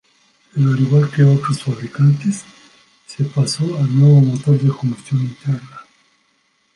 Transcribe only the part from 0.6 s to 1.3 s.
al igual que